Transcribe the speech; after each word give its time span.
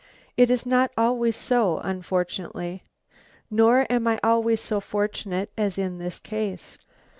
It 0.35 0.49
is 0.49 0.65
not 0.65 0.89
always 0.97 1.35
so, 1.35 1.77
unfortunately 1.77 2.81
nor 3.51 3.85
am 3.87 4.07
I 4.07 4.19
always 4.23 4.59
so 4.59 4.79
fortunate 4.79 5.51
as 5.55 5.77
in 5.77 5.99
this 5.99 6.19
case." 6.19 6.75